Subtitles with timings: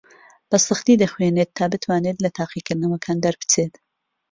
[0.51, 3.73] بەسەختی دەخوێنێت تا بتوانێت لە تاقیکردنەوەکان دەربچێت.